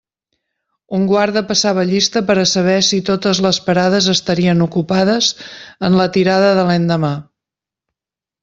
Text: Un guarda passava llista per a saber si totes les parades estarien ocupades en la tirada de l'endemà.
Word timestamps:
Un 0.99 1.03
guarda 1.11 1.43
passava 1.49 1.83
llista 1.89 2.23
per 2.31 2.37
a 2.43 2.47
saber 2.53 2.79
si 2.89 2.99
totes 3.11 3.43
les 3.47 3.61
parades 3.67 4.09
estarien 4.15 4.67
ocupades 4.69 5.31
en 5.91 6.03
la 6.03 6.11
tirada 6.17 6.53
de 6.63 6.67
l'endemà. 6.71 7.17